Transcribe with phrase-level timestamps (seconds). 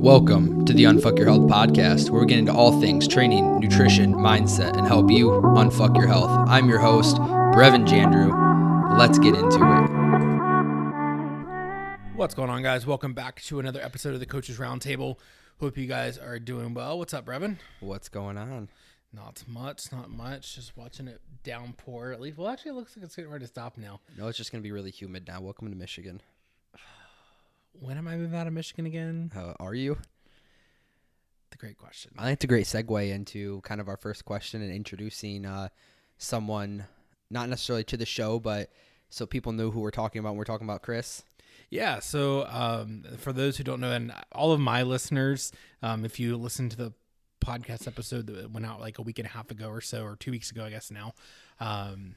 [0.00, 4.14] Welcome to the Unfuck Your Health podcast, where we get into all things training, nutrition,
[4.14, 6.30] mindset, and help you unfuck your health.
[6.48, 8.98] I'm your host, Brevin Jandrew.
[8.98, 9.90] Let's get into it.
[12.16, 12.86] What's going on, guys?
[12.86, 15.18] Welcome back to another episode of the Coaches Roundtable.
[15.60, 16.98] Hope you guys are doing well.
[16.98, 17.58] What's up, Brevin?
[17.80, 18.70] What's going on?
[19.12, 20.54] Not much, not much.
[20.54, 22.12] Just watching it downpour.
[22.12, 24.00] At least, well, actually, it looks like it's getting ready to stop now.
[24.16, 25.42] No, it's just going to be really humid now.
[25.42, 26.22] Welcome to Michigan.
[27.72, 29.32] When am I moving out of Michigan again?
[29.34, 29.96] Uh, are you?
[31.50, 32.12] The great question.
[32.18, 35.68] I think it's a great segue into kind of our first question and introducing uh,
[36.18, 36.84] someone,
[37.30, 38.70] not necessarily to the show, but
[39.08, 41.24] so people know who we're talking about when we're talking about Chris.
[41.70, 42.00] Yeah.
[42.00, 45.52] So, um, for those who don't know, and all of my listeners,
[45.82, 46.92] um, if you listen to the
[47.44, 50.16] podcast episode that went out like a week and a half ago or so, or
[50.16, 51.14] two weeks ago, I guess now,
[51.58, 52.14] um,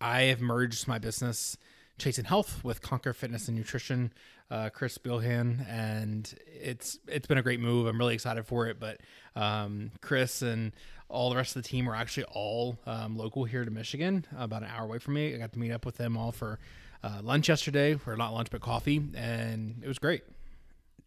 [0.00, 1.56] I have merged my business,
[1.98, 4.12] Chasing Health, with Conquer Fitness and Nutrition,
[4.50, 7.86] uh, Chris Bilhan, and it's it's been a great move.
[7.86, 8.78] I'm really excited for it.
[8.80, 9.00] But
[9.36, 10.72] um, Chris and
[11.08, 14.62] all the rest of the team are actually all um, local here to Michigan, about
[14.62, 15.34] an hour away from me.
[15.34, 16.58] I got to meet up with them all for
[17.02, 20.22] uh, lunch yesterday, or not lunch but coffee, and it was great.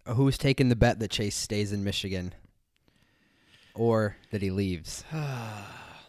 [0.08, 2.33] Who's taking the bet that Chase stays in Michigan,
[3.73, 5.03] or that he leaves?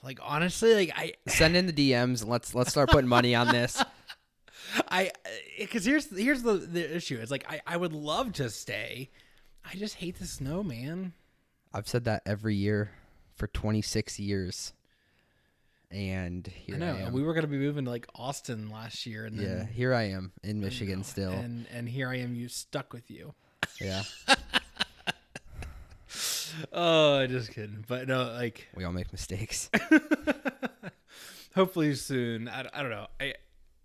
[0.03, 2.23] like honestly, like I Send in the DMs.
[2.23, 3.83] And let's let's start putting money on this.
[4.89, 5.29] I uh,
[5.59, 7.19] because here's here's the the issue.
[7.21, 9.11] It's like I I would love to stay.
[9.65, 11.13] I just hate the snow, man.
[11.75, 12.91] I've said that every year
[13.35, 14.73] for 26 years,
[15.91, 16.95] and here I know.
[16.95, 17.13] I am.
[17.13, 20.05] we were gonna be moving to like Austin last year, and then yeah, here I
[20.05, 21.33] am in Michigan still.
[21.33, 23.35] and and here I am, you stuck with you.
[23.81, 24.03] yeah,
[26.73, 27.85] Oh, I just kidding.
[27.87, 29.69] But no, like we all make mistakes.
[31.55, 32.49] hopefully soon.
[32.49, 33.07] I, I don't know.
[33.21, 33.35] I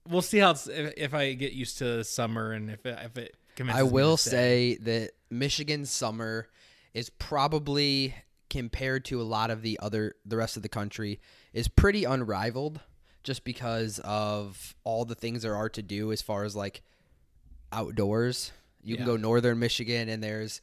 [0.07, 3.17] we'll see how it's, if, if I get used to summer and if it, if
[3.17, 3.35] it.
[3.69, 6.47] I will say that Michigan summer
[6.93, 8.16] is probably
[8.49, 11.19] compared to a lot of the other the rest of the country
[11.53, 12.81] is pretty unrivaled
[13.23, 16.81] just because of all the things there are to do as far as like
[17.71, 18.52] outdoors.
[18.83, 20.59] You can go northern Michigan and there's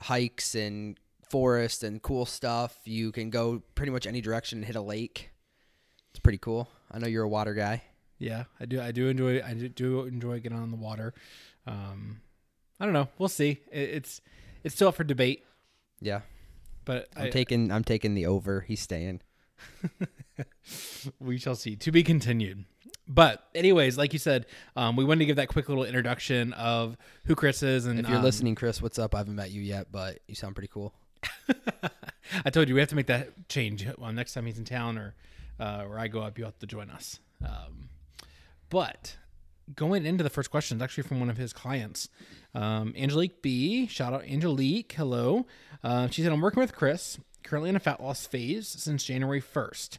[0.00, 0.98] hikes and
[1.28, 2.78] forest and cool stuff.
[2.84, 5.30] You can go pretty much any direction and hit a lake.
[6.10, 6.68] It's pretty cool.
[6.90, 7.82] I know you're a water guy.
[8.18, 8.80] Yeah, I do.
[8.80, 9.40] I do enjoy.
[9.42, 11.14] I do- do enjoy getting on the water.
[11.66, 12.20] Um,
[12.80, 13.08] I don't know.
[13.18, 13.60] We'll see.
[13.70, 14.20] It, it's
[14.64, 15.44] it's still up for debate,
[16.00, 16.22] Yeah.
[16.84, 18.62] but I'm I, taking I'm taking the over.
[18.62, 19.20] He's staying.
[21.20, 21.76] we shall see.
[21.76, 22.64] To be continued.
[23.10, 24.44] But anyways, like you said,
[24.76, 28.06] um, we wanted to give that quick little introduction of who Chris is, and If
[28.08, 29.14] you're um, listening, Chris, what's up?
[29.14, 30.92] I haven't met you yet, but you sound pretty cool.
[32.44, 33.86] I told you we have to make that change.
[33.96, 35.14] Well, next time he's in town or
[35.58, 37.18] uh, where I go up, you have to join us.
[37.42, 37.88] Um,
[38.70, 39.16] but
[39.74, 42.08] going into the first question is actually from one of his clients,
[42.54, 43.86] um, Angelique B.
[43.86, 44.92] Shout out Angelique.
[44.92, 45.46] Hello.
[45.82, 49.40] Uh, she said, I'm working with Chris, currently in a fat loss phase since January
[49.42, 49.98] 1st.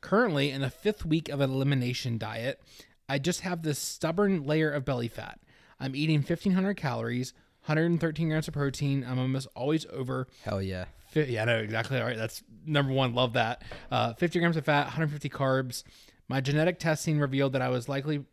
[0.00, 2.60] Currently in the fifth week of an elimination diet,
[3.08, 5.40] I just have this stubborn layer of belly fat.
[5.80, 7.32] I'm eating 1,500 calories,
[7.66, 9.04] 113 grams of protein.
[9.08, 10.86] I'm almost always over Hell yeah.
[11.10, 11.98] Fi- Yeah, I know exactly.
[11.98, 13.14] All right, that's number one.
[13.14, 13.62] Love that.
[13.90, 15.82] Uh, 50 grams of fat, 150 carbs.
[16.28, 18.24] My genetic testing revealed that I was likely,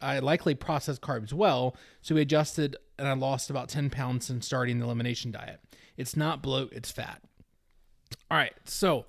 [0.00, 4.46] I likely processed carbs well, so we adjusted and I lost about 10 pounds since
[4.46, 5.60] starting the elimination diet.
[5.96, 7.22] It's not bloat, it's fat.
[8.30, 9.06] All right, so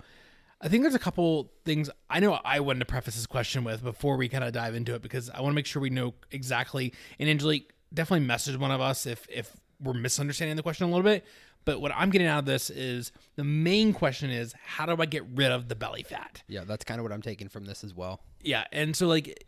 [0.62, 3.84] I think there's a couple things I know I wanted to preface this question with
[3.84, 6.14] before we kind of dive into it because I want to make sure we know
[6.32, 6.94] exactly.
[7.20, 11.04] And Angelique definitely message one of us if if we're misunderstanding the question a little
[11.04, 11.26] bit.
[11.66, 15.06] But what I'm getting out of this is the main question is how do I
[15.06, 16.44] get rid of the belly fat?
[16.48, 18.22] Yeah, that's kind of what I'm taking from this as well.
[18.42, 19.44] Yeah, and so like,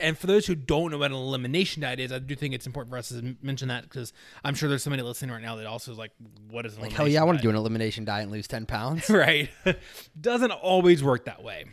[0.00, 2.66] and for those who don't know what an elimination diet is, I do think it's
[2.66, 4.12] important for us to mention that because
[4.42, 6.12] I'm sure there's somebody listening right now that also is like,
[6.50, 8.48] what is an Like, hell yeah, I want to do an elimination diet and lose
[8.48, 9.08] 10 pounds.
[9.10, 9.50] right
[10.20, 11.66] doesn't always work that way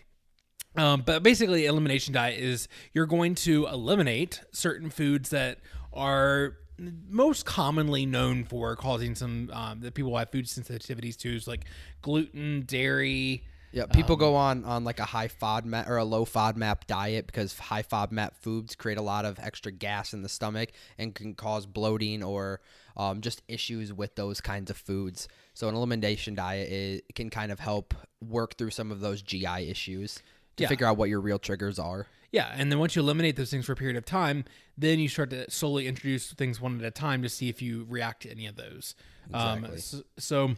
[0.78, 5.58] um, but basically elimination diet is you're going to eliminate certain foods that
[5.92, 11.48] are most commonly known for causing some um, that people have food sensitivities to is
[11.48, 11.66] like
[12.02, 13.44] gluten dairy
[13.74, 17.60] yeah, people go on on like a high FODMAP or a low FODMAP diet because
[17.60, 21.66] high FODMAP foods create a lot of extra gas in the stomach and can cause
[21.66, 22.62] bloating or
[22.96, 25.28] um, just issues with those kinds of foods.
[25.54, 29.70] So an elimination diet is, can kind of help work through some of those GI
[29.70, 30.24] issues
[30.56, 30.70] to Yeah.
[30.70, 32.08] figure out what your real triggers are.
[32.38, 34.46] Yeah and then once you eliminate those things for a period of time
[34.78, 37.86] then you start to slowly introduce things one at a time to see if you
[37.90, 38.96] react to any of those
[39.34, 40.56] um, so, so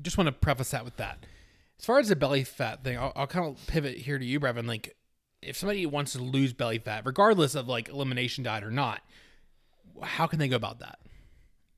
[0.00, 1.26] just want to preface that with that
[1.78, 4.38] as far as the belly fat thing i'll, I'll kind of pivot here to you
[4.40, 4.94] brevin like
[5.42, 9.02] if somebody wants to lose belly fat regardless of like elimination diet or not
[10.02, 10.98] how can they go about that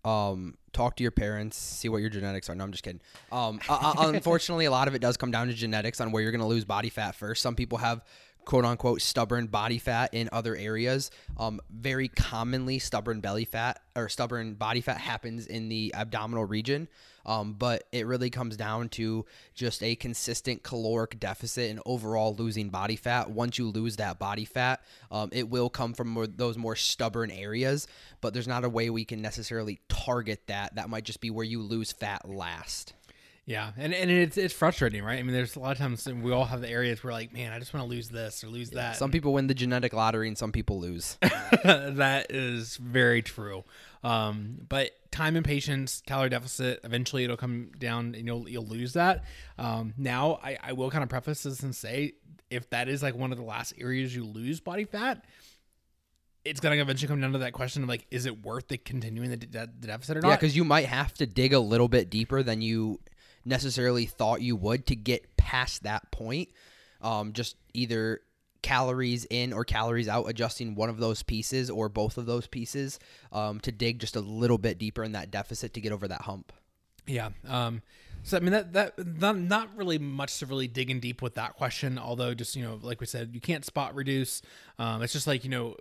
[0.05, 2.55] Um, talk to your parents, see what your genetics are.
[2.55, 3.01] No, I'm just kidding.
[3.31, 6.33] Um, uh, unfortunately, a lot of it does come down to genetics on where you're
[6.33, 7.43] going to lose body fat first.
[7.43, 8.05] Some people have
[8.49, 11.11] quote unquote stubborn body fat in other areas.
[11.37, 16.89] Um, very commonly, stubborn belly fat or stubborn body fat happens in the abdominal region.
[17.27, 22.71] Um, but it really comes down to just a consistent caloric deficit and overall losing
[22.71, 23.31] body fat.
[23.31, 24.81] Once you lose that body fat,
[25.11, 27.87] um, it will come from more, those more stubborn areas,
[28.23, 30.77] but there's not a way we can necessarily target that.
[30.77, 32.95] That might just be where you lose fat last.
[33.49, 35.19] Yeah, and, and it's it's frustrating, right?
[35.19, 37.51] I mean, there's a lot of times we all have the areas where like, man,
[37.51, 38.97] I just want to lose this or lose that.
[38.97, 41.17] Some people win the genetic lottery and some people lose.
[41.23, 43.65] that is very true.
[44.05, 48.93] Um, but time and patience, calorie deficit, eventually it'll come down and you'll you'll lose
[48.93, 49.25] that.
[49.57, 52.17] Um, now I, I will kind of preface this and say
[52.51, 55.25] if that is like one of the last areas you lose body fat,
[56.45, 59.31] it's gonna eventually come down to that question of like, is it worth the continuing
[59.31, 60.29] the, the deficit or not?
[60.29, 63.01] Yeah, because you might have to dig a little bit deeper than you
[63.49, 66.51] necessarily thought you would to get past that point.
[67.01, 68.21] Um, just either
[68.63, 72.99] calories in or calories out, adjusting one of those pieces or both of those pieces
[73.33, 76.23] um, to dig just a little bit deeper in that deficit to get over that
[76.23, 76.53] hump.
[77.07, 77.31] Yeah.
[77.47, 77.83] Um,
[78.23, 81.35] so I mean that that not not really much to really dig in deep with
[81.37, 81.99] that question.
[81.99, 84.43] Although just you know like we said, you can't spot reduce.
[84.79, 85.77] Um, it's just like you know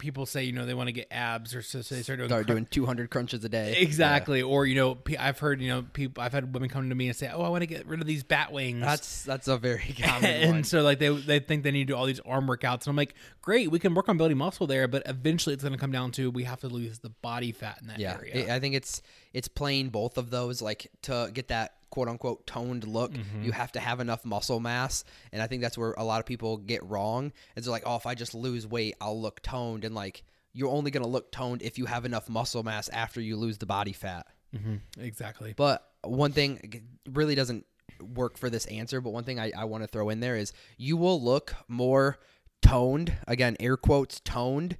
[0.00, 2.28] people say you know they want to get abs or so, so they start doing,
[2.28, 4.44] start doing 200 crunches a day exactly yeah.
[4.44, 7.16] or you know i've heard you know people i've had women come to me and
[7.16, 9.94] say oh i want to get rid of these bat wings that's that's a very
[10.02, 10.64] common and one.
[10.64, 12.96] so like they they think they need to do all these arm workouts and i'm
[12.96, 15.92] like great we can work on building muscle there but eventually it's going to come
[15.92, 18.74] down to we have to lose the body fat in that yeah, area i think
[18.74, 23.42] it's it's playing both of those like to get that quote unquote toned look, mm-hmm.
[23.42, 25.04] you have to have enough muscle mass.
[25.32, 27.32] And I think that's where a lot of people get wrong.
[27.56, 29.84] It's like, oh, if I just lose weight, I'll look toned.
[29.84, 33.20] And like, you're only going to look toned if you have enough muscle mass after
[33.20, 34.26] you lose the body fat.
[34.54, 35.00] Mm-hmm.
[35.00, 35.54] Exactly.
[35.56, 37.66] But one thing really doesn't
[38.00, 40.52] work for this answer, but one thing I, I want to throw in there is
[40.76, 42.18] you will look more
[42.62, 44.76] toned, again, air quotes, toned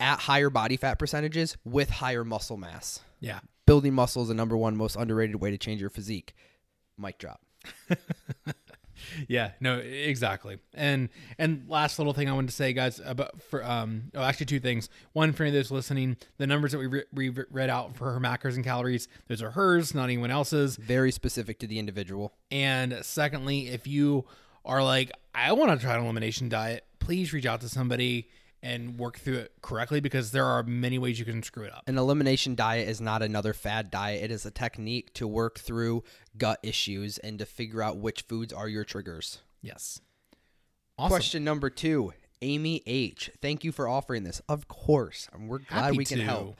[0.00, 3.00] at higher body fat percentages with higher muscle mass.
[3.20, 3.40] Yeah.
[3.66, 6.34] Building muscle is the number one most underrated way to change your physique.
[6.98, 7.40] Mic drop.
[9.28, 10.58] yeah, no, exactly.
[10.74, 11.08] And
[11.38, 14.60] and last little thing I wanted to say, guys, about for um, oh, actually two
[14.60, 14.88] things.
[15.12, 18.12] One for any of those listening, the numbers that we, re- we read out for
[18.12, 20.76] her macros and calories, those are hers, not anyone else's.
[20.76, 22.34] Very specific to the individual.
[22.50, 24.24] And secondly, if you
[24.64, 28.28] are like, I want to try an elimination diet, please reach out to somebody
[28.66, 31.84] and work through it correctly because there are many ways you can screw it up.
[31.86, 34.24] An elimination diet is not another fad diet.
[34.24, 36.02] It is a technique to work through
[36.36, 39.38] gut issues and to figure out which foods are your triggers.
[39.62, 40.00] Yes.
[40.98, 41.10] Awesome.
[41.10, 43.30] Question number two Amy H.
[43.40, 44.42] Thank you for offering this.
[44.48, 45.28] Of course.
[45.38, 46.24] We're glad Happy we can to.
[46.24, 46.58] help.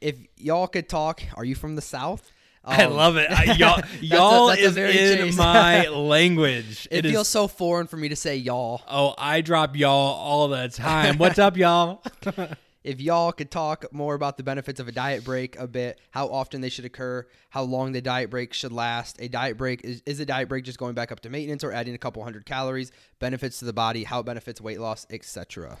[0.00, 2.32] If y'all could talk, are you from the South?
[2.64, 3.30] I Um, love it.
[3.30, 6.86] I, y'all y'all that's a is very in my language.
[6.90, 8.82] It feels so foreign for me to say y'all.
[8.88, 11.18] Oh, I drop y'all all the time.
[11.18, 12.02] What's up, y'all?
[12.84, 16.26] If y'all could talk more about the benefits of a diet break a bit, how
[16.26, 19.18] often they should occur, how long the diet break should last.
[19.20, 21.70] A diet break is, is a diet break just going back up to maintenance or
[21.70, 25.78] adding a couple hundred calories, benefits to the body, how it benefits weight loss, etc.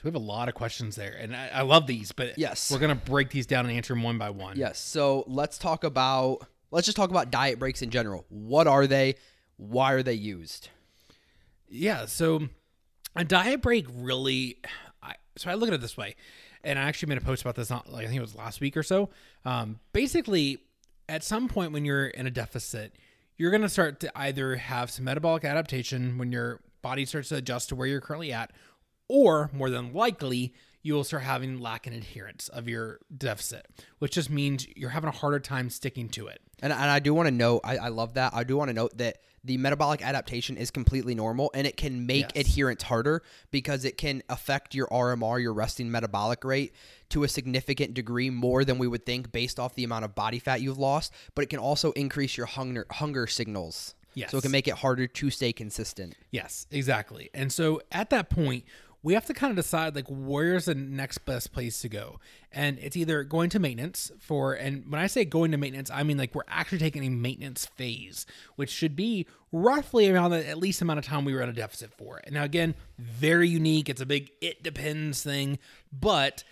[0.00, 2.10] So we have a lot of questions there, and I, I love these.
[2.10, 2.70] But Yes.
[2.70, 4.56] we're gonna break these down and answer them one by one.
[4.56, 4.78] Yes.
[4.78, 6.38] So let's talk about
[6.70, 8.24] let's just talk about diet breaks in general.
[8.30, 9.16] What are they?
[9.58, 10.70] Why are they used?
[11.68, 12.06] Yeah.
[12.06, 12.48] So
[13.14, 14.56] a diet break really.
[15.02, 16.16] I, so I look at it this way,
[16.64, 17.68] and I actually made a post about this.
[17.68, 19.10] Not like I think it was last week or so.
[19.44, 20.60] Um, basically,
[21.10, 22.94] at some point when you're in a deficit,
[23.36, 27.68] you're gonna start to either have some metabolic adaptation when your body starts to adjust
[27.68, 28.50] to where you're currently at,
[29.10, 30.54] or more than likely.
[30.82, 33.66] You will start having lack in adherence of your deficit,
[33.98, 36.40] which just means you're having a harder time sticking to it.
[36.62, 38.32] And, and I do want to note, I, I love that.
[38.34, 42.06] I do want to note that the metabolic adaptation is completely normal and it can
[42.06, 42.46] make Yes.
[42.46, 46.74] adherence harder because it can affect your RMR, your resting metabolic rate,
[47.10, 50.38] to a significant degree more than we would think based off the amount of body
[50.38, 51.12] fat you've lost.
[51.34, 53.94] But it can also increase your hunger, hunger signals.
[54.14, 54.30] Yes.
[54.30, 56.14] So it can make it harder to stay consistent.
[56.30, 57.28] Yes, exactly.
[57.34, 58.64] And so at that point,
[59.02, 62.20] we have to kind of decide like where's the next best place to go.
[62.52, 66.02] And it's either going to maintenance for and when I say going to maintenance, I
[66.02, 68.26] mean like we're actually taking a maintenance phase,
[68.56, 71.52] which should be roughly around the at least amount of time we were at a
[71.52, 72.20] deficit for.
[72.24, 73.88] And now again, very unique.
[73.88, 75.58] It's a big it depends thing,
[75.92, 76.44] but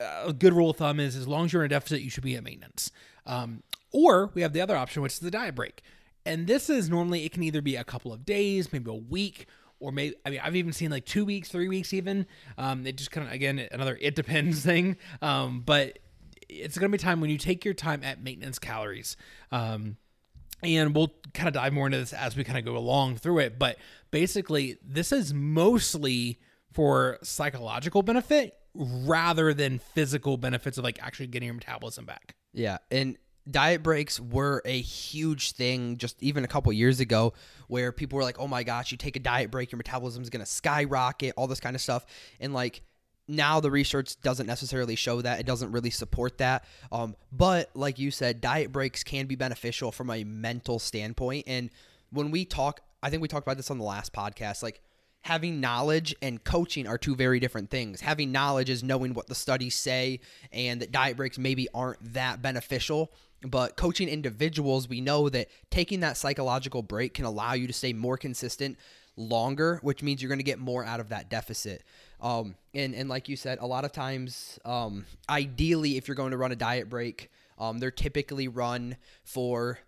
[0.00, 2.10] uh, a good rule of thumb is as long as you're in a deficit, you
[2.10, 2.90] should be at maintenance.
[3.26, 5.82] Um, or we have the other option, which is the diet break.
[6.24, 9.46] And this is normally, it can either be a couple of days, maybe a week,
[9.82, 12.26] or maybe, I mean, I've even seen like two weeks, three weeks even.
[12.56, 14.96] Um, it just kind of, again, another it depends thing.
[15.20, 15.98] Um, but
[16.48, 19.16] it's to be time when you take your time at maintenance calories.
[19.50, 19.96] Um,
[20.62, 23.40] and we'll kind of dive more into this as we kind of go along through
[23.40, 23.58] it.
[23.58, 23.78] But
[24.10, 26.38] basically, this is mostly
[26.72, 32.36] for psychological benefit rather than physical benefits of like actually getting your metabolism back.
[32.52, 33.16] Yeah, and
[33.50, 37.32] diet breaks were a huge thing just even a couple years ago
[37.68, 40.30] where people were like, "Oh my gosh, you take a diet break, your metabolism is
[40.30, 42.06] going to skyrocket, all this kind of stuff."
[42.40, 42.82] And like
[43.28, 45.40] now the research doesn't necessarily show that.
[45.40, 46.64] It doesn't really support that.
[46.90, 51.44] Um, but like you said diet breaks can be beneficial from a mental standpoint.
[51.46, 51.70] And
[52.12, 54.80] when we talk i think we talked about this on the last podcast like
[55.22, 59.34] having knowledge and coaching are two very different things having knowledge is knowing what the
[59.34, 60.20] studies say
[60.52, 63.12] and that diet breaks maybe aren't that beneficial
[63.44, 67.92] but coaching individuals we know that taking that psychological break can allow you to stay
[67.92, 68.78] more consistent
[69.16, 71.82] longer which means you're going to get more out of that deficit
[72.22, 76.30] um, and and like you said, a lot of times, um, ideally, if you're going
[76.30, 79.80] to run a diet break, um, they're typically run for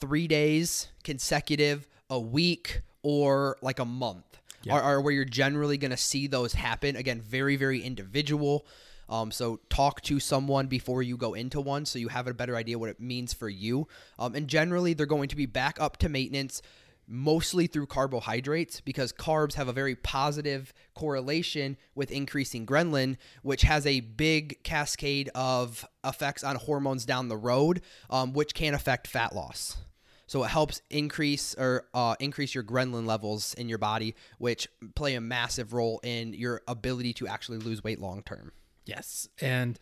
[0.00, 4.38] three days consecutive, a week, or like a month.
[4.62, 4.74] Yeah.
[4.74, 6.96] Are, are where you're generally going to see those happen.
[6.96, 8.66] Again, very very individual.
[9.08, 12.56] Um, so talk to someone before you go into one, so you have a better
[12.56, 13.88] idea what it means for you.
[14.18, 16.60] Um, and generally, they're going to be back up to maintenance
[17.08, 23.86] mostly through carbohydrates because carbs have a very positive correlation with increasing ghrelin, which has
[23.86, 29.34] a big cascade of effects on hormones down the road, um, which can affect fat
[29.34, 29.78] loss.
[30.28, 35.14] So it helps increase or uh, increase your ghrelin levels in your body, which play
[35.14, 38.52] a massive role in your ability to actually lose weight long term.
[38.84, 39.80] Yes, and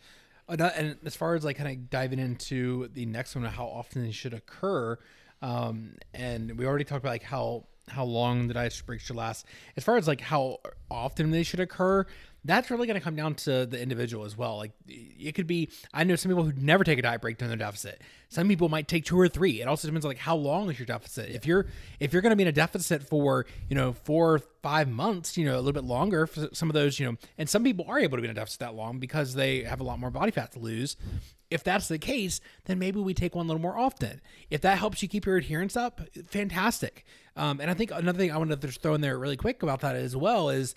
[0.49, 4.05] uh, and as far as like kind of diving into the next one, how often
[4.05, 4.97] they should occur.
[5.43, 9.47] Um, and we already talked about like how how long the diet break should last.
[9.77, 10.59] As far as like how
[10.91, 12.07] often they should occur,
[12.47, 14.57] that's really going to come down to the individual as well.
[14.57, 17.49] Like it could be, I know some people who never take a diet break during
[17.51, 18.03] their deficit.
[18.29, 19.61] Some people might take two or three.
[19.61, 21.31] It also depends on like how long is your deficit.
[21.31, 21.67] If you're
[22.01, 25.37] if you're going to be in a deficit for you know four or five months,
[25.37, 27.85] you know a little bit longer for some of those, you know, and some people
[27.89, 30.11] are able to be in a deficit that long because they have a lot more
[30.11, 30.97] body fat to lose
[31.51, 34.21] if that's the case, then maybe we take one a little more often.
[34.51, 37.05] If that helps you keep your adherence up, fantastic.
[37.37, 39.63] Um, and I think another thing I want to just throw in there really quick
[39.63, 40.75] about that as well is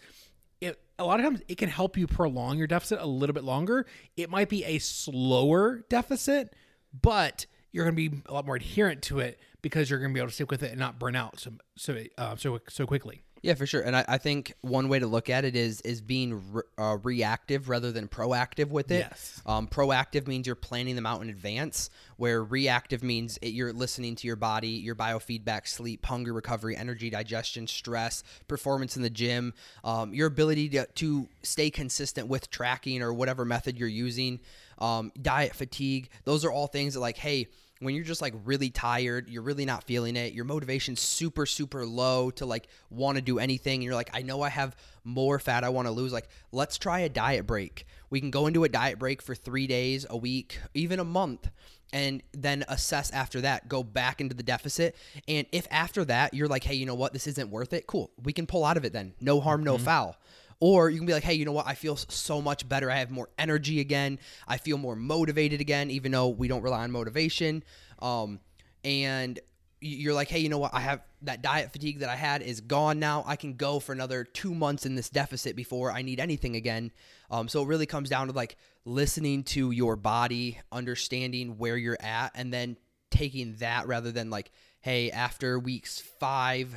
[0.99, 3.85] a lot of times it can help you prolong your deficit a little bit longer.
[4.17, 6.53] It might be a slower deficit,
[7.01, 10.13] but you're going to be a lot more adherent to it because you're going to
[10.13, 12.85] be able to stick with it and not burn out so so uh, so so
[12.85, 13.23] quickly.
[13.41, 13.81] Yeah, for sure.
[13.81, 16.97] And I, I, think one way to look at it is is being re, uh,
[17.03, 19.07] reactive rather than proactive with it.
[19.09, 19.41] Yes.
[19.45, 24.15] Um, proactive means you're planning them out in advance, where reactive means it, you're listening
[24.17, 29.53] to your body, your biofeedback, sleep, hunger, recovery, energy, digestion, stress, performance in the gym,
[29.83, 34.39] um, your ability to, to stay consistent with tracking or whatever method you're using,
[34.79, 36.09] um, diet fatigue.
[36.25, 37.47] Those are all things that, like, hey,
[37.79, 41.85] when you're just like really tired, you're really not feeling it, your motivation's super, super
[41.85, 43.75] low to like want to do anything.
[43.75, 46.11] And you're like, I know I have more fat I want to lose.
[46.11, 47.85] Like, let's try a diet break.
[48.09, 51.49] We can go into a diet break for three days, a week, even a month,
[51.93, 54.95] and then assess after that, go back into the deficit.
[55.27, 58.11] And if after that you're like, hey, you know what, this isn't worth it, cool.
[58.21, 59.13] We can pull out of it then.
[59.21, 59.85] No harm, no mm-hmm.
[59.85, 60.17] foul.
[60.61, 61.67] Or you can be like, hey, you know what?
[61.67, 62.91] I feel so much better.
[62.91, 64.19] I have more energy again.
[64.47, 67.63] I feel more motivated again, even though we don't rely on motivation.
[67.99, 68.39] Um,
[68.83, 69.39] and
[69.81, 70.73] you're like, hey, you know what?
[70.73, 73.23] I have that diet fatigue that I had is gone now.
[73.25, 76.91] I can go for another two months in this deficit before I need anything again.
[77.31, 81.97] Um, so it really comes down to like listening to your body, understanding where you're
[82.01, 82.77] at, and then
[83.09, 84.51] taking that rather than like,
[84.81, 86.75] hey, after weeks five,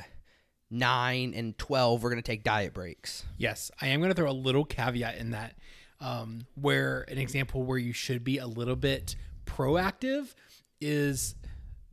[0.73, 3.23] nine, and 12, we're going to take diet breaks.
[3.37, 5.55] Yes, I am going to throw a little caveat in that
[6.01, 9.15] um, where an example where you should be a little bit
[9.45, 10.33] proactive
[10.81, 11.35] is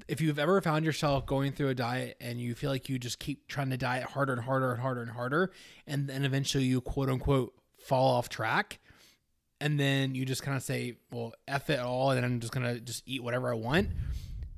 [0.08, 3.20] if you've ever found yourself going through a diet and you feel like you just
[3.20, 5.52] keep trying to diet harder and harder and harder and harder,
[5.86, 8.80] and then eventually you quote unquote fall off track,
[9.60, 12.66] and then you just kind of say, well, F it all, and I'm just going
[12.66, 13.90] to just eat whatever I want.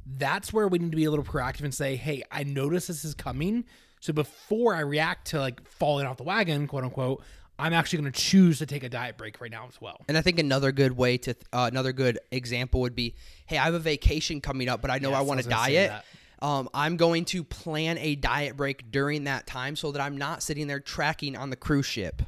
[0.07, 3.05] That's where we need to be a little proactive and say, hey, I notice this
[3.05, 3.65] is coming.
[4.03, 7.23] So before I react to like falling off the wagon, quote unquote,
[7.57, 10.01] I'm actually going to choose to take a diet break right now as well.
[10.09, 13.15] And I think another good way to uh, another good example would be,
[13.47, 15.93] hey, I have a vacation coming up, but I know yes, I want to diet.
[16.41, 20.43] Um, I'm going to plan a diet break during that time so that I'm not
[20.43, 22.23] sitting there tracking on the cruise ship.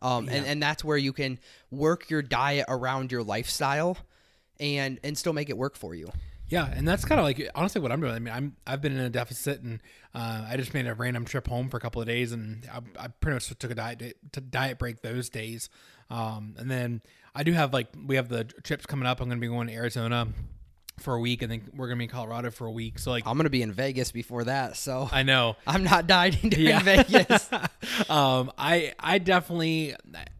[0.00, 0.34] Um, yeah.
[0.34, 1.40] and, and that's where you can
[1.72, 3.98] work your diet around your lifestyle
[4.60, 6.12] and and still make it work for you.
[6.48, 8.12] Yeah, and that's kind of like honestly what I'm doing.
[8.14, 9.80] I mean, I'm I've been in a deficit, and
[10.14, 13.04] uh, I just made a random trip home for a couple of days, and I,
[13.04, 15.68] I pretty much took a diet to diet break those days.
[16.08, 17.02] Um, and then
[17.34, 19.20] I do have like we have the trips coming up.
[19.20, 20.28] I'm going to be going to Arizona
[20.98, 22.98] for a week, and then we're to be in Colorado for a week.
[22.98, 26.50] So like I'm gonna be in Vegas before that, so I know I'm not dieting
[26.50, 26.80] during Yeah.
[26.82, 27.50] Vegas.
[28.08, 29.94] um, I I definitely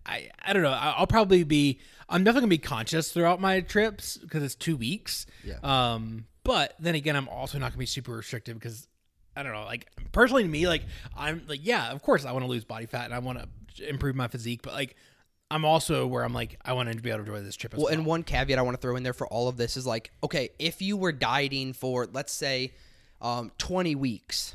[0.05, 0.71] I I don't know.
[0.71, 5.27] I'll probably be I'm definitely gonna be conscious throughout my trips because it's two weeks.
[5.45, 5.59] Yeah.
[5.63, 8.89] Um, but then again, I'm also not gonna be super restrictive because
[9.37, 9.65] I don't know.
[9.65, 10.83] Like personally, to me, like
[11.17, 13.89] I'm like yeah, of course I want to lose body fat and I want to
[13.89, 14.97] improve my physique, but like
[15.50, 17.79] I'm also where I'm like I want to be able to enjoy this trip as
[17.79, 17.95] Well, well.
[17.95, 20.11] and one caveat I want to throw in there for all of this is like,
[20.25, 22.73] okay, if you were dieting for let's say
[23.23, 24.55] um, 20 weeks,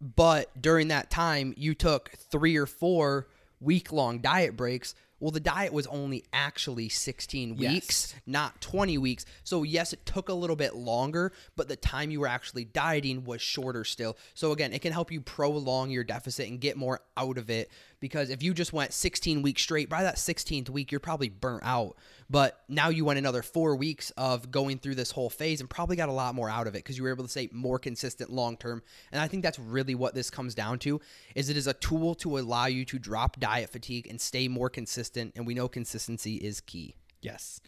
[0.00, 3.28] but during that time you took three or four
[3.60, 4.94] week long diet breaks.
[5.20, 9.26] Well, the diet was only actually 16 weeks, not 20 weeks.
[9.42, 13.24] So, yes, it took a little bit longer, but the time you were actually dieting
[13.24, 14.16] was shorter still.
[14.34, 17.68] So, again, it can help you prolong your deficit and get more out of it
[18.00, 21.62] because if you just went 16 weeks straight, by that 16th week, you're probably burnt
[21.64, 21.96] out.
[22.30, 25.96] But now you went another four weeks of going through this whole phase and probably
[25.96, 28.30] got a lot more out of it because you were able to stay more consistent
[28.30, 28.82] long term.
[29.12, 31.00] And I think that's really what this comes down to
[31.34, 34.70] is it is a tool to allow you to drop diet fatigue and stay more
[34.70, 35.32] consistent.
[35.36, 36.94] And we know consistency is key.
[37.20, 37.60] Yes.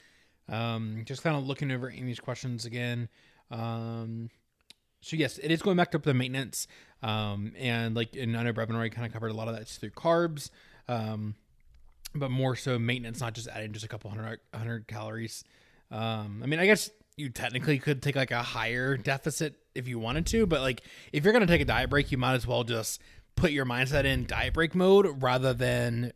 [0.48, 3.08] Um, just kind of looking over Amy's questions again.
[3.50, 4.30] Um,
[5.00, 6.66] so yes, it is going back up to the maintenance.
[7.02, 9.66] Um, and like, and I know Brevin already kind of covered a lot of that
[9.66, 10.50] through carbs.
[10.88, 11.34] Um,
[12.14, 15.44] but more so maintenance, not just adding just a couple hundred, hundred calories.
[15.90, 19.98] Um, I mean, I guess you technically could take like a higher deficit if you
[19.98, 22.46] wanted to, but like if you're going to take a diet break, you might as
[22.46, 23.00] well just
[23.36, 26.12] put your mindset in diet break mode rather than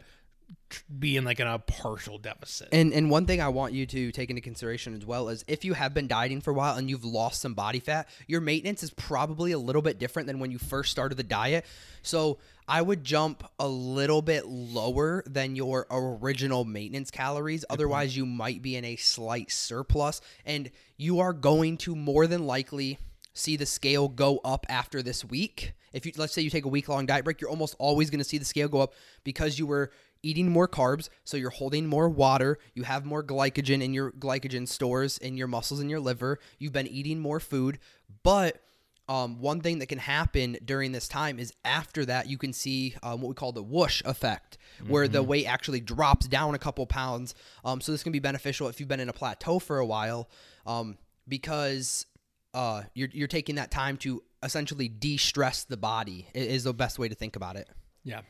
[0.99, 2.69] be in like in a partial deficit.
[2.73, 5.65] And and one thing I want you to take into consideration as well is if
[5.65, 8.83] you have been dieting for a while and you've lost some body fat, your maintenance
[8.83, 11.65] is probably a little bit different than when you first started the diet.
[12.03, 17.65] So I would jump a little bit lower than your original maintenance calories.
[17.69, 22.47] Otherwise, you might be in a slight surplus, and you are going to more than
[22.47, 22.99] likely
[23.35, 25.73] see the scale go up after this week.
[25.93, 28.19] If you let's say you take a week long diet break, you're almost always going
[28.19, 29.91] to see the scale go up because you were
[30.25, 34.67] eating more carbs, so you're holding more water, you have more glycogen in your glycogen
[34.67, 37.79] stores in your muscles and your liver, you've been eating more food,
[38.23, 38.61] but
[39.07, 42.95] um, one thing that can happen during this time is after that you can see
[43.03, 44.57] um, what we call the whoosh effect
[44.89, 47.35] where the weight actually drops down a couple pounds.
[47.65, 50.29] Um, so this can be beneficial if you've been in a plateau for a while
[50.67, 50.97] um,
[51.29, 52.07] because
[52.55, 57.09] uh, you're, you're taking that time to essentially de-stress the body is the best way
[57.09, 57.69] to think about it.
[58.05, 58.23] Yeah.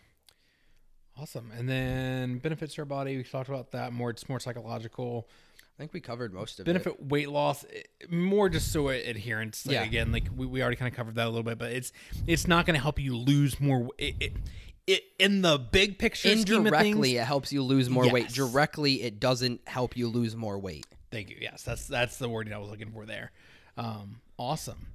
[1.20, 1.52] Awesome.
[1.56, 3.16] And then benefits to our body.
[3.16, 4.10] We talked about that more.
[4.10, 5.28] It's more psychological.
[5.60, 9.64] i think we covered most of it Benefit weight loss, eh, more just so adherence.
[9.66, 9.82] Like, Yeah.
[9.84, 11.92] Again, like we, we already kind of covered that a little bit, but it's
[12.26, 13.88] it's not going to help you lose more.
[13.98, 14.32] It, it,
[14.86, 16.56] it in the big picture scheme of things.
[16.58, 20.84] indirectly it helps you lose more weight directly it doesn't help you lose more weight
[21.10, 21.36] Thank you.
[21.40, 23.30] Yes, that's that's the wording I was looking for there.
[23.76, 24.88] Um, awesome.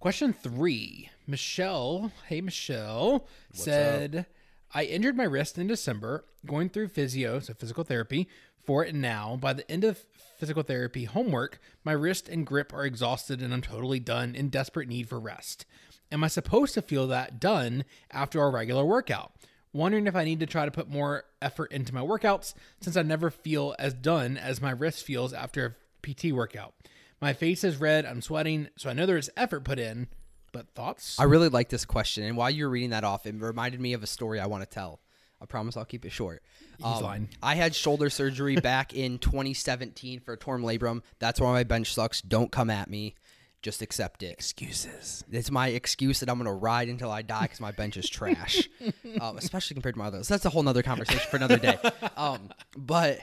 [0.00, 1.08] Question three.
[1.26, 4.26] Michelle, hey Michelle, What's said
[4.72, 8.28] I injured my wrist in December, going through physio, so physical therapy
[8.64, 9.36] for it now.
[9.40, 10.04] By the end of
[10.38, 14.88] physical therapy homework, my wrist and grip are exhausted and I'm totally done in desperate
[14.88, 15.66] need for rest.
[16.12, 19.32] Am I supposed to feel that done after a regular workout?
[19.72, 23.02] Wondering if I need to try to put more effort into my workouts since I
[23.02, 26.74] never feel as done as my wrist feels after a PT workout.
[27.20, 30.08] My face is red, I'm sweating, so I know there is effort put in,
[30.52, 31.18] but thoughts?
[31.18, 33.92] I really like this question, and while you were reading that off, it reminded me
[33.92, 35.00] of a story I want to tell.
[35.40, 36.42] I promise I'll keep it short.
[36.82, 37.28] Um, lying.
[37.42, 41.02] I had shoulder surgery back in 2017 for a torn labrum.
[41.18, 42.20] That's why my bench sucks.
[42.20, 43.14] Don't come at me.
[43.62, 44.32] Just accept it.
[44.32, 45.22] Excuses.
[45.30, 48.08] It's my excuse that I'm going to ride until I die because my bench is
[48.08, 48.68] trash,
[49.20, 50.28] um, especially compared to my others.
[50.28, 51.78] That's a whole nother conversation for another day.
[52.16, 53.20] Um, but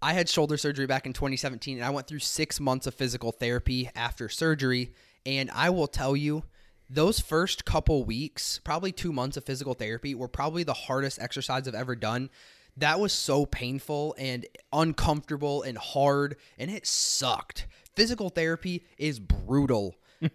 [0.00, 3.32] I had shoulder surgery back in 2017, and I went through six months of physical
[3.32, 4.94] therapy after surgery.
[5.26, 6.44] And I will tell you,
[6.90, 11.68] those first couple weeks, probably two months of physical therapy, were probably the hardest exercise
[11.68, 12.30] I've ever done.
[12.76, 17.66] That was so painful and uncomfortable and hard, and it sucked.
[17.94, 19.94] Physical therapy is brutal.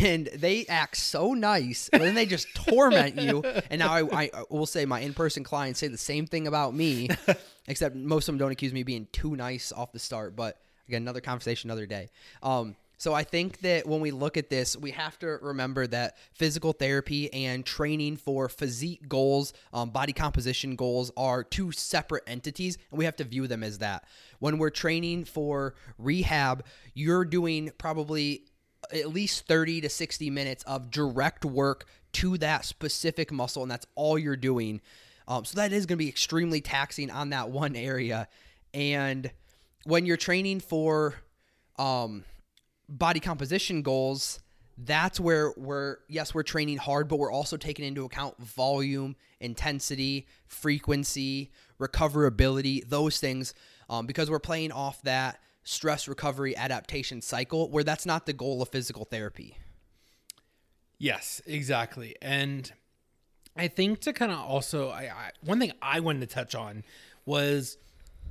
[0.00, 3.42] and they act so nice, but then they just torment you.
[3.70, 7.08] And now I, I will say my in-person clients say the same thing about me,
[7.68, 10.34] except most of them don't accuse me of being too nice off the start.
[10.34, 12.08] But again, another conversation, another day.
[12.42, 16.16] Um, So I think that when we look at this, we have to remember that
[16.32, 22.76] physical therapy and training for physique goals, um, body composition goals are two separate entities,
[22.90, 24.04] and we have to view them as that.
[24.40, 28.42] When we're training for rehab, you're doing probably
[28.92, 33.86] at least 30 to 60 minutes of direct work to that specific muscle, and that's
[33.94, 34.80] all you're doing.
[35.28, 38.26] Um, so that is going to be extremely taxing on that one area.
[38.74, 39.30] And
[39.84, 41.14] when you're training for
[41.78, 42.24] um,
[42.88, 44.40] body composition goals,
[44.76, 50.24] that's where we're yes we're training hard but we're also taking into account volume intensity
[50.46, 53.54] frequency recoverability those things
[53.90, 58.62] um, because we're playing off that stress recovery adaptation cycle where that's not the goal
[58.62, 59.56] of physical therapy
[60.98, 62.16] Yes, exactly.
[62.20, 62.70] And
[63.56, 66.82] I think to kind of also, I, I one thing I wanted to touch on
[67.24, 67.78] was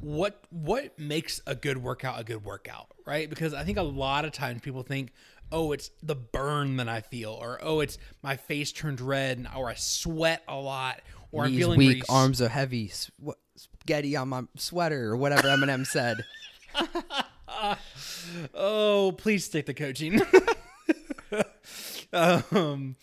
[0.02, 3.30] what what makes a good workout a good workout, right?
[3.30, 5.12] Because I think a lot of times people think,
[5.52, 9.70] oh, it's the burn that I feel, or oh, it's my face turned red, or
[9.70, 13.10] I sweat a lot, or I'm feeling weak arms are heavy sw-
[13.56, 16.24] spaghetti on my sweater or whatever eminem said
[18.54, 20.22] Oh, please stick to coaching.
[22.14, 22.96] um,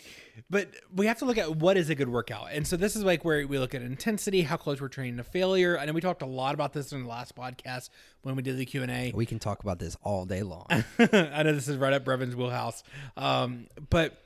[0.55, 2.49] but we have to look at what is a good workout.
[2.53, 5.25] And so this is like where we look at intensity, how close we're training to
[5.25, 5.77] failure.
[5.77, 7.89] I know we talked a lot about this in the last podcast
[8.23, 9.11] when we did the Q&A.
[9.15, 10.67] we can talk about this all day long
[10.99, 12.85] I know this is right up Brevin's wheelhouse.
[13.17, 14.17] Um, but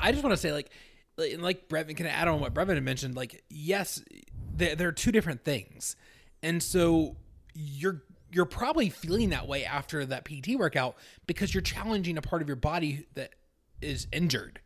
[0.00, 0.70] I- just want to say, like,
[1.16, 3.14] like- like Brevin can I add on what Brevin had mentioned.
[3.14, 4.02] Like, yes,
[4.54, 5.94] there, there are two different things,
[6.42, 7.16] and so
[7.54, 10.96] you're you're probably feeling that way after that PT workout
[11.26, 13.34] because you're challenging a part of your body that
[13.80, 14.60] is injured,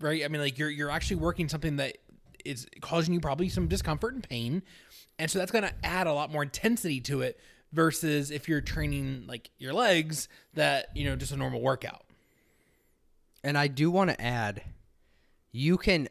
[0.00, 0.24] right?
[0.24, 1.98] I mean, like you're you're actually working something that
[2.44, 4.62] is causing you probably some discomfort and pain,
[5.18, 7.38] and so that's going to add a lot more intensity to it
[7.72, 12.02] versus if you're training like your legs that you know just a normal workout.
[13.42, 14.62] And I do want to add,
[15.50, 16.08] you can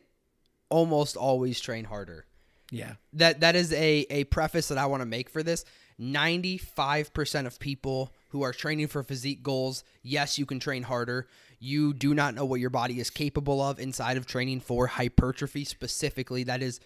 [0.69, 2.25] almost always train harder.
[2.71, 2.93] Yeah.
[3.13, 5.65] That that is a a preface that I want to make for this.
[5.99, 11.27] 95% of people who are training for physique goals, yes, you can train harder.
[11.59, 15.65] You do not know what your body is capable of inside of training for hypertrophy
[15.65, 16.43] specifically.
[16.43, 16.79] That is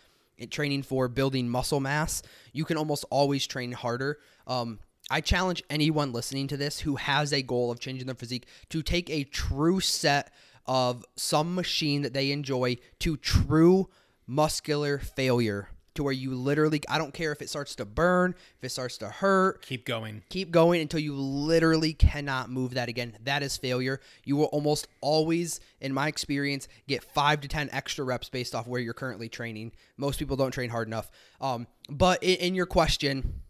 [0.50, 2.24] training for building muscle mass.
[2.52, 4.20] You can almost always train harder.
[4.48, 8.48] Um, I challenge anyone listening to this who has a goal of changing their physique
[8.70, 10.34] to take a true set
[10.66, 13.90] of some machine that they enjoy to true
[14.26, 18.64] muscular failure to where you literally I don't care if it starts to burn, if
[18.64, 20.24] it starts to hurt, Keep going.
[20.30, 23.18] keep going until you literally cannot move that again.
[23.24, 24.00] That is failure.
[24.24, 28.68] You will almost always, in my experience, get five to 10 extra reps based off
[28.68, 29.72] where you're currently training.
[29.98, 31.12] Most people don't train hard enough.
[31.40, 33.42] Um, but in, in your question,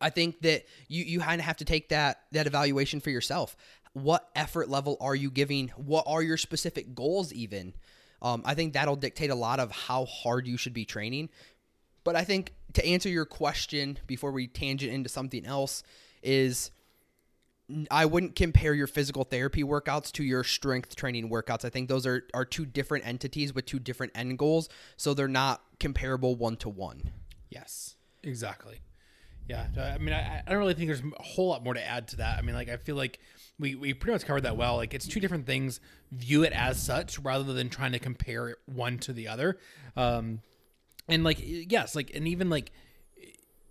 [0.00, 3.56] I think that you, you kind of have to take that, that evaluation for yourself.
[3.94, 5.68] What effort level are you giving?
[5.76, 7.72] What are your specific goals, even?
[8.20, 11.30] Um, I think that'll dictate a lot of how hard you should be training.
[12.06, 15.82] But I think to answer your question before we tangent into something else
[16.22, 16.70] is
[17.90, 21.64] I wouldn't compare your physical therapy workouts to your strength training workouts.
[21.64, 24.68] I think those are, are two different entities with two different end goals.
[24.96, 27.10] So they're not comparable one to one.
[27.50, 27.96] Yes.
[28.22, 28.82] Exactly.
[29.48, 29.66] Yeah.
[29.76, 32.18] I mean, I, I don't really think there's a whole lot more to add to
[32.18, 32.38] that.
[32.38, 33.18] I mean, like, I feel like
[33.58, 34.76] we, we pretty much covered that well.
[34.76, 35.80] Like, it's two different things.
[36.12, 39.58] View it as such rather than trying to compare it one to the other.
[39.96, 40.42] Um,
[41.08, 42.72] and like, yes, like, and even like,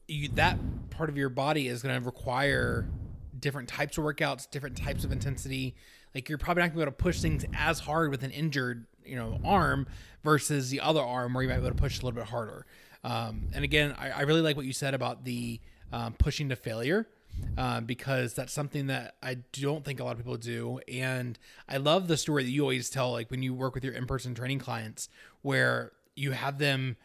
[0.07, 0.57] you, that
[0.89, 2.87] part of your body is going to require
[3.39, 5.75] different types of workouts, different types of intensity.
[6.13, 8.31] Like you're probably not going to be able to push things as hard with an
[8.31, 9.87] injured, you know, arm
[10.23, 12.65] versus the other arm where you might be able to push a little bit harder.
[13.03, 15.59] Um, and again, I, I really like what you said about the
[15.91, 17.07] um, pushing to failure.
[17.57, 20.79] Um, because that's something that I don't think a lot of people do.
[20.87, 23.93] And I love the story that you always tell, like when you work with your
[23.93, 25.09] in person training clients,
[25.41, 26.95] where you have them,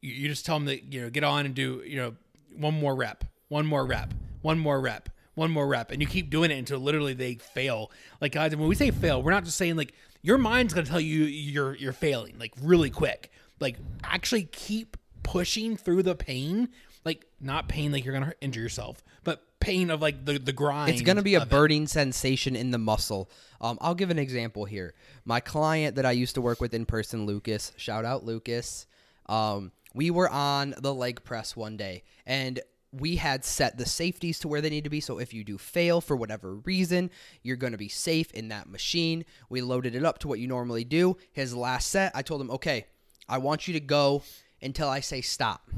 [0.00, 2.14] you, just tell them that, you know, get on and do, you know,
[2.56, 5.90] one more rep, one more rep, one more rep, one more rep.
[5.90, 7.90] And you keep doing it until literally they fail.
[8.20, 10.90] Like, guys, when we say fail, we're not just saying like your mind's going to
[10.90, 13.30] tell you you're, you're failing like really quick.
[13.60, 16.70] Like, actually keep pushing through the pain.
[17.04, 20.52] Like, not pain like you're going to injure yourself, but pain of like the, the
[20.52, 20.90] grind.
[20.90, 21.50] It's going to be a of it.
[21.50, 23.30] burning sensation in the muscle.
[23.60, 24.94] Um, I'll give an example here.
[25.24, 28.86] My client that I used to work with in person, Lucas, shout out Lucas.
[29.26, 32.60] Um, we were on the leg press one day and
[32.92, 35.00] we had set the safeties to where they need to be.
[35.00, 37.10] So if you do fail for whatever reason,
[37.42, 39.24] you're going to be safe in that machine.
[39.48, 41.16] We loaded it up to what you normally do.
[41.32, 42.86] His last set, I told him, okay,
[43.28, 44.22] I want you to go
[44.60, 45.70] until I say stop.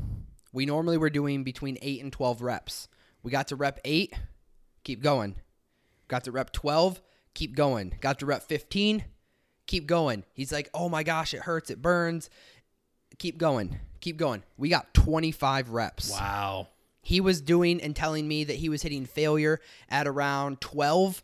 [0.52, 2.88] We normally were doing between 8 and 12 reps.
[3.22, 4.14] We got to rep 8,
[4.84, 5.36] keep going
[6.12, 7.00] Got to rep 12,
[7.32, 7.94] keep going.
[8.02, 9.02] Got to rep 15,
[9.66, 10.24] keep going.
[10.34, 12.28] He's like, oh my gosh, it hurts, it burns.
[13.18, 14.42] Keep going, keep going.
[14.58, 16.10] We got 25 reps.
[16.10, 16.68] Wow.
[17.00, 21.22] He was doing and telling me that he was hitting failure at around 12.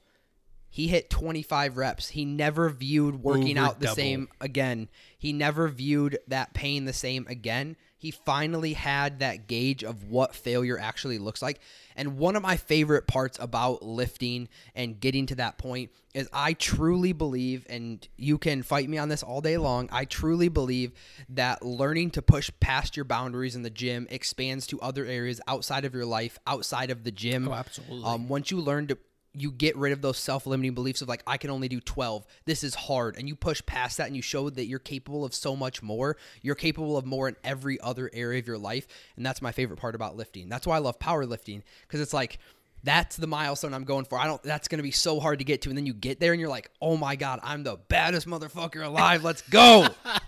[0.71, 2.09] He hit 25 reps.
[2.09, 3.97] He never viewed working Over out the double.
[3.97, 4.89] same again.
[5.19, 7.77] He never viewed that pain the same again.
[7.99, 11.61] He finally had that gauge of what failure actually looks like.
[11.97, 16.53] And one of my favorite parts about lifting and getting to that point is I
[16.53, 20.93] truly believe, and you can fight me on this all day long, I truly believe
[21.31, 25.85] that learning to push past your boundaries in the gym expands to other areas outside
[25.85, 27.49] of your life, outside of the gym.
[27.49, 28.05] Oh, absolutely.
[28.05, 28.99] Um, once you learn to
[29.43, 32.27] you get rid of those self-limiting beliefs of like I can only do 12.
[32.45, 35.35] This is hard and you push past that and you show that you're capable of
[35.35, 36.17] so much more.
[36.43, 39.79] You're capable of more in every other area of your life and that's my favorite
[39.79, 40.49] part about lifting.
[40.49, 42.39] That's why I love powerlifting because it's like
[42.85, 44.19] that's the milestone I'm going for.
[44.19, 46.21] I don't that's going to be so hard to get to and then you get
[46.21, 49.25] there and you're like, "Oh my god, I'm the baddest motherfucker alive.
[49.25, 49.89] Let's go."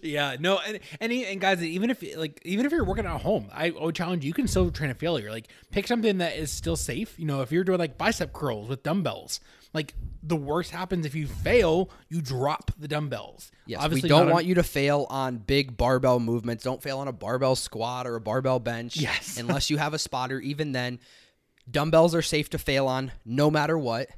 [0.00, 3.48] Yeah, no, and and, and guys, even if like even if you're working at home,
[3.52, 4.28] I would challenge you.
[4.28, 5.30] You can still train a failure.
[5.30, 7.18] Like pick something that is still safe.
[7.18, 9.40] You know, if you're doing like bicep curls with dumbbells,
[9.74, 13.50] like the worst happens if you fail, you drop the dumbbells.
[13.66, 16.62] Yes, we don't want you to fail on big barbell movements.
[16.62, 18.96] Don't fail on a barbell squat or a barbell bench.
[18.96, 19.36] Yes.
[19.40, 20.38] unless you have a spotter.
[20.40, 21.00] Even then,
[21.70, 24.08] dumbbells are safe to fail on no matter what.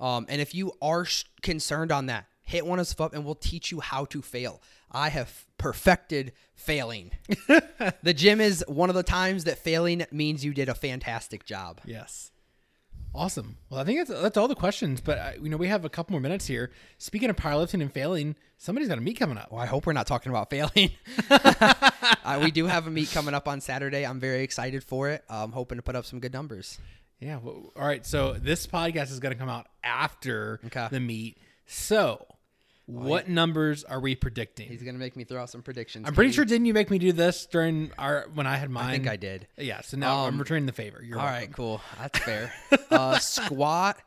[0.00, 3.24] Um, and if you are sh- concerned on that, hit one of us up and
[3.24, 4.62] we'll teach you how to fail.
[4.96, 7.10] I have perfected failing.
[8.02, 11.82] the gym is one of the times that failing means you did a fantastic job.
[11.84, 12.30] Yes.
[13.14, 13.58] Awesome.
[13.68, 15.00] Well, I think that's that's all the questions.
[15.02, 16.70] But uh, you know, we have a couple more minutes here.
[16.98, 19.52] Speaking of powerlifting and failing, somebody's got a meet coming up.
[19.52, 20.90] Well, I hope we're not talking about failing.
[21.30, 24.04] uh, we do have a meet coming up on Saturday.
[24.04, 25.24] I'm very excited for it.
[25.28, 26.78] I'm hoping to put up some good numbers.
[27.20, 27.38] Yeah.
[27.42, 28.04] Well, all right.
[28.04, 30.88] So this podcast is going to come out after Okay.
[30.90, 31.38] the meet.
[31.66, 32.26] So,
[32.86, 34.68] what numbers are we predicting?
[34.68, 36.06] He's gonna make me throw out some predictions.
[36.06, 36.36] I'm pretty Katie.
[36.36, 38.86] sure didn't you make me do this during our when I had mine?
[38.88, 39.48] I think I did.
[39.56, 39.80] Yeah.
[39.82, 41.02] So now I'm Um, returning the favor.
[41.02, 41.40] You're All welcome.
[41.40, 41.80] right, cool.
[41.98, 42.52] That's fair.
[42.90, 43.98] uh, squat,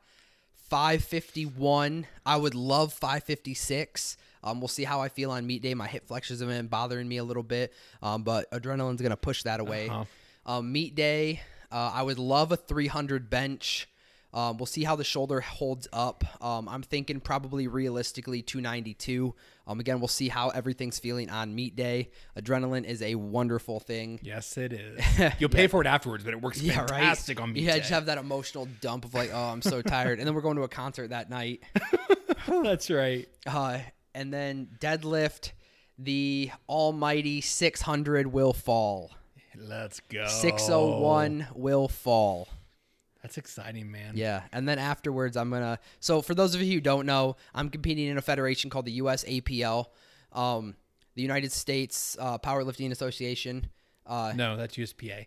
[0.70, 2.06] 551.
[2.26, 4.18] I would love 556.
[4.44, 5.74] Um, we'll see how I feel on meet day.
[5.74, 9.44] My hip flexors have been bothering me a little bit, um, but adrenaline's gonna push
[9.44, 9.90] that away.
[9.90, 10.06] Uh-huh.
[10.46, 13.90] Um, meet day, uh, I would love a 300 bench.
[14.34, 16.24] Um, we'll see how the shoulder holds up.
[16.44, 19.34] Um, I'm thinking probably realistically 292.
[19.66, 22.12] Um, again, we'll see how everything's feeling on meet day.
[22.38, 24.20] Adrenaline is a wonderful thing.
[24.22, 25.02] Yes, it is.
[25.40, 26.90] You'll pay for it afterwards, but it works Yeah, right.
[26.90, 27.68] fantastic on meet day.
[27.68, 30.42] Yeah, just have that emotional dump of like, oh, I'm so tired, and then we're
[30.42, 31.64] going to a concert that night.
[32.48, 33.28] That's right.
[33.48, 33.80] Uh,
[34.14, 35.52] and then deadlift,
[35.98, 39.12] the almighty 600 will fall.
[39.56, 40.28] Let's go.
[40.28, 42.48] 601 will fall.
[43.22, 44.14] That's exciting, man.
[44.16, 45.80] Yeah, and then afterwards, I'm gonna.
[46.00, 48.94] So for those of you who don't know, I'm competing in a federation called the
[48.94, 49.88] US APL,
[50.32, 50.76] um,
[51.16, 53.68] the United States uh, Powerlifting Association.
[54.06, 55.26] Uh, No, that's USPA.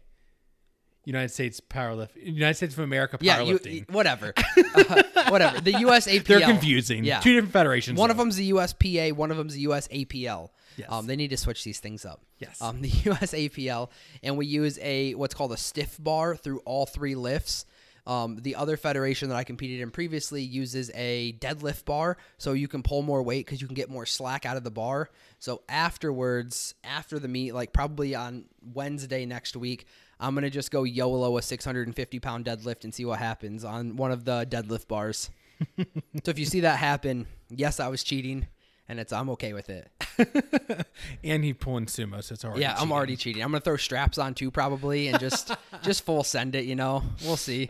[1.05, 2.11] United States Powerlift.
[2.17, 3.91] United States of America yeah, you, Powerlifting.
[3.91, 5.61] whatever, uh, whatever.
[5.61, 6.25] The US APL.
[6.25, 7.05] They're confusing.
[7.05, 7.99] Yeah, Two different federations.
[7.99, 10.51] One of them's the USPA, one of them's the USAPL.
[10.77, 10.89] Yes.
[10.91, 12.23] Um, they need to switch these things up.
[12.39, 12.63] Yes.
[12.63, 13.91] Um, the USAPL,
[14.23, 17.67] and we use a what's called a stiff bar through all three lifts.
[18.07, 22.67] Um, the other federation that I competed in previously uses a deadlift bar, so you
[22.67, 25.11] can pull more weight because you can get more slack out of the bar.
[25.39, 29.87] So afterwards, after the meet, like probably on Wednesday next week,
[30.19, 34.11] I'm gonna just go YOLO a 650 pound deadlift and see what happens on one
[34.11, 35.31] of the deadlift bars.
[35.79, 35.85] so
[36.27, 38.47] if you see that happen, yes, I was cheating,
[38.89, 39.89] and it's I'm okay with it.
[41.25, 42.61] and he pulling sumo, so it's already.
[42.63, 43.43] Yeah, I'm already cheating.
[43.43, 46.65] I'm gonna throw straps on too, probably, and just just full send it.
[46.65, 47.69] You know, we'll see.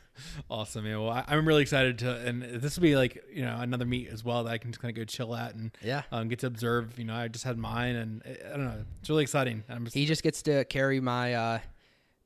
[0.50, 0.86] awesome.
[0.86, 3.86] Yeah, well, I, I'm really excited to, and this will be like you know another
[3.86, 6.02] meet as well that I can just kind of go chill at and Yeah.
[6.12, 6.98] um, get to observe.
[6.98, 9.64] You know, I just had mine, and uh, I don't know, it's really exciting.
[9.68, 11.58] I'm just, He just gets to carry my uh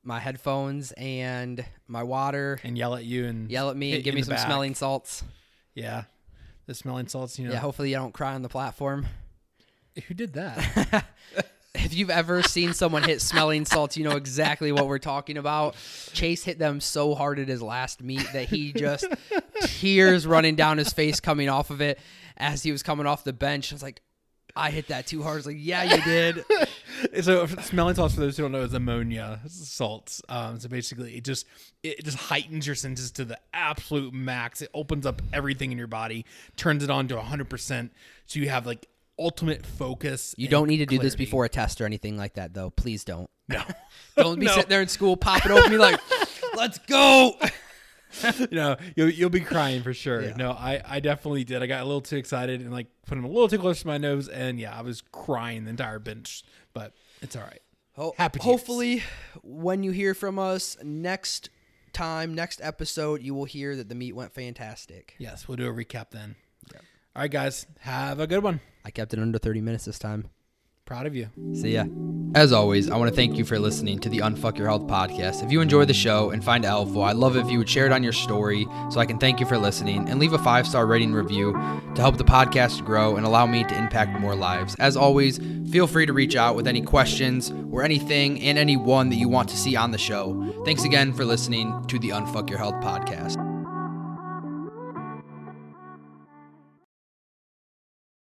[0.03, 4.15] my headphones and my water, and yell at you and yell at me, and give
[4.15, 4.45] me some back.
[4.45, 5.23] smelling salts.
[5.75, 6.03] Yeah,
[6.65, 7.37] the smelling salts.
[7.39, 9.07] You know, Yeah, hopefully I don't cry on the platform.
[10.07, 11.05] who did that?
[11.75, 15.75] If you've ever seen someone hit smelling salts, you know exactly what we're talking about.
[16.13, 19.07] Chase hit them so hard at his last meet that he just
[19.63, 21.99] tears running down his face coming off of it
[22.37, 23.73] as he was coming off the bench.
[23.73, 24.01] I was like,
[24.55, 25.33] I hit that too hard.
[25.33, 26.45] I was like, yeah, you did.
[27.21, 30.21] so smelling salts for those who don't know is ammonia salts.
[30.29, 31.45] Um, so basically, it just
[31.83, 34.61] it just heightens your senses to the absolute max.
[34.61, 37.49] It opens up everything in your body, turns it on to 100.
[37.49, 37.91] percent
[38.25, 38.87] So you have like
[39.19, 40.33] ultimate focus.
[40.37, 42.69] You don't need to do this before a test or anything like that, though.
[42.69, 43.29] Please don't.
[43.49, 43.61] No,
[44.17, 44.53] Don't be No.
[44.53, 45.99] sitting there in school, pop it open, be like,
[46.55, 47.37] let's go.
[48.39, 50.21] you know, you'll, you'll be crying for sure.
[50.21, 50.35] Yeah.
[50.37, 51.61] No, I, I definitely did.
[51.61, 53.87] I got a little too excited and like put him a little too close to
[53.87, 56.43] my nose, and yeah, I was crying the entire bench.
[56.73, 57.61] But it's all right.
[57.95, 59.03] Ho- Happy hopefully,
[59.43, 61.49] when you hear from us next
[61.93, 65.15] time, next episode, you will hear that the meet went fantastic.
[65.19, 66.35] Yes, we'll do a recap then.
[67.15, 68.59] All right, guys, have a good one.
[68.83, 70.29] I kept it under 30 minutes this time.
[70.85, 71.29] Proud of you.
[71.53, 71.85] See ya.
[72.35, 75.43] As always, I want to thank you for listening to the Unfuck Your Health podcast.
[75.43, 77.85] If you enjoy the show and find it helpful, I'd love if you would share
[77.85, 80.67] it on your story so I can thank you for listening and leave a five
[80.67, 84.75] star rating review to help the podcast grow and allow me to impact more lives.
[84.79, 85.39] As always,
[85.71, 89.47] feel free to reach out with any questions or anything and anyone that you want
[89.49, 90.63] to see on the show.
[90.65, 93.52] Thanks again for listening to the Unfuck Your Health podcast.